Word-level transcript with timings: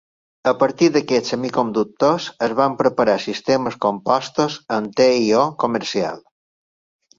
A 0.51 0.51
partir 0.61 0.87
d'aquests 0.95 1.31
semiconductors, 1.33 2.25
es 2.47 2.55
van 2.61 2.79
preparar 2.81 3.19
sistemes 3.27 3.79
compostos 3.87 4.59
amb 4.81 4.99
TiO 5.03 5.47
comercial. 5.67 6.21